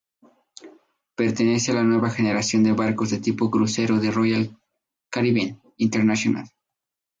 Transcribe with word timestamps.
Pertenece 1.15 1.69
a 1.71 1.75
la 1.75 1.83
nueva 1.83 2.09
generación 2.09 2.63
de 2.63 2.71
barcos 2.71 3.11
de 3.11 3.19
tipo 3.19 3.51
crucero 3.51 3.99
de 3.99 4.09
Royal 4.09 4.57
Caribbean 5.11 5.61
International. 5.77 6.49